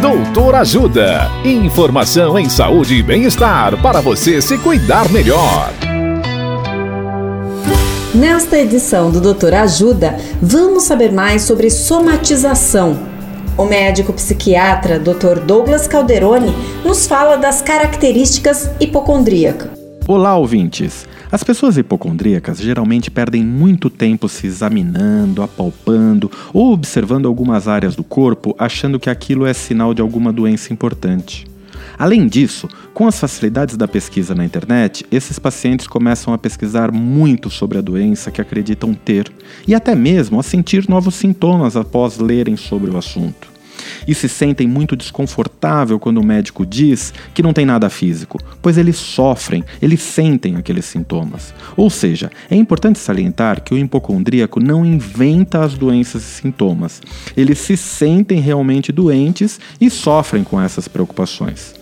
[0.00, 1.30] Doutor Ajuda.
[1.42, 5.72] Informação em saúde e bem-estar para você se cuidar melhor.
[8.14, 12.98] Nesta edição do Doutor Ajuda, vamos saber mais sobre somatização.
[13.56, 15.40] O médico psiquiatra Dr.
[15.46, 16.54] Douglas Calderoni
[16.84, 19.85] nos fala das características hipocondríacas.
[20.08, 21.04] Olá, ouvintes!
[21.32, 28.04] As pessoas hipocondríacas geralmente perdem muito tempo se examinando, apalpando ou observando algumas áreas do
[28.04, 31.44] corpo, achando que aquilo é sinal de alguma doença importante.
[31.98, 37.50] Além disso, com as facilidades da pesquisa na internet, esses pacientes começam a pesquisar muito
[37.50, 39.28] sobre a doença que acreditam ter
[39.66, 43.55] e até mesmo a sentir novos sintomas após lerem sobre o assunto
[44.06, 48.78] e se sentem muito desconfortável quando o médico diz que não tem nada físico, pois
[48.78, 51.54] eles sofrem, eles sentem aqueles sintomas.
[51.76, 57.02] Ou seja, é importante salientar que o hipocondríaco não inventa as doenças e sintomas.
[57.36, 61.74] Eles se sentem realmente doentes e sofrem com essas preocupações.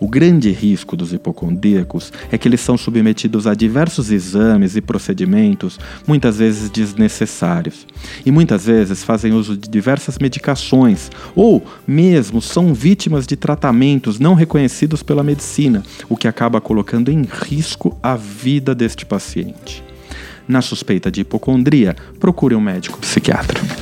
[0.00, 5.78] O grande risco dos hipocondríacos é que eles são submetidos a diversos exames e procedimentos,
[6.06, 7.86] muitas vezes desnecessários,
[8.26, 14.34] e muitas vezes fazem uso de diversas medicações ou mesmo são vítimas de tratamentos não
[14.34, 19.84] reconhecidos pela medicina, o que acaba colocando em risco a vida deste paciente.
[20.48, 23.81] Na suspeita de hipocondria, procure um médico psiquiatra.